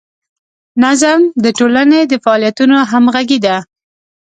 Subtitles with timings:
[0.83, 3.57] نظم د ټولنې د فعالیتونو همغږي ده.